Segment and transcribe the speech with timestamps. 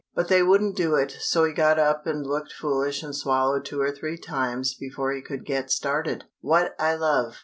[0.15, 3.79] But they wouldn't do it, so he got up and looked foolish and swallowed two
[3.81, 6.25] or three times before he could get started.
[6.41, 7.35] WHAT I LOVE.